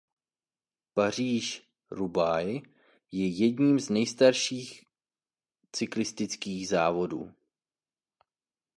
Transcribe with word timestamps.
Paříž–Roubaix 0.93 2.67
je 3.11 3.27
jedním 3.27 3.79
z 3.79 3.89
nejstarších 3.89 4.85
cyklistických 5.75 6.67
závodů. 6.67 7.31